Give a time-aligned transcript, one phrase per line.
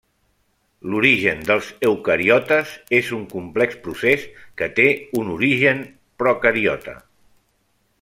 [0.93, 4.27] L'origen dels eucariotes és un complex procés
[4.63, 4.89] que té
[5.23, 5.89] un origen
[6.25, 7.01] procariota.